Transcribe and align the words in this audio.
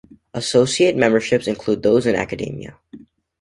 Associate 0.33 0.95
memberships 0.97 1.45
include 1.45 1.83
those 1.83 2.07
in 2.07 2.15
academia. 2.15 2.75